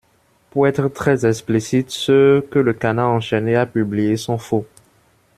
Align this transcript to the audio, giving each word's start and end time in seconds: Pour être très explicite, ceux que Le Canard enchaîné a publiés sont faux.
Pour 0.49 0.67
être 0.67 0.87
très 0.87 1.27
explicite, 1.27 1.91
ceux 1.91 2.43
que 2.49 2.57
Le 2.57 2.73
Canard 2.73 3.11
enchaîné 3.11 3.55
a 3.55 3.67
publiés 3.67 4.17
sont 4.17 4.39
faux. 4.39 4.65